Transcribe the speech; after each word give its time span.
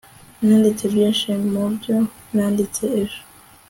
nanditse 0.45 0.83
byinshi 0.93 1.27
mubyo 1.51 1.97
nanditse 2.35 2.83
ejo 3.01 3.19